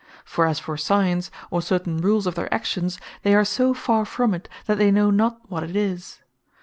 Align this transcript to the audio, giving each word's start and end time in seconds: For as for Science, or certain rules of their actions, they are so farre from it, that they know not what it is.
For 0.25 0.47
as 0.47 0.57
for 0.57 0.77
Science, 0.77 1.29
or 1.51 1.61
certain 1.61 1.97
rules 1.99 2.25
of 2.25 2.33
their 2.33 2.51
actions, 2.51 2.97
they 3.21 3.35
are 3.35 3.45
so 3.45 3.71
farre 3.75 4.03
from 4.07 4.33
it, 4.33 4.49
that 4.65 4.79
they 4.79 4.89
know 4.89 5.11
not 5.11 5.39
what 5.47 5.61
it 5.61 5.75
is. 5.75 6.21